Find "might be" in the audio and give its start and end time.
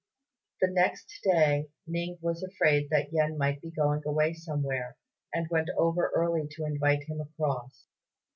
3.37-3.69